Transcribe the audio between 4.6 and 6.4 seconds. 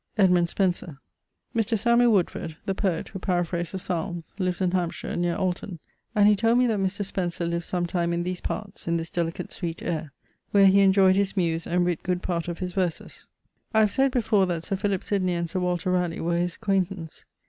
Hampshire neer Alton, and he